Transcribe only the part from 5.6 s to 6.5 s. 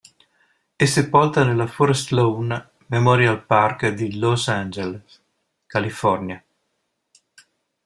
California.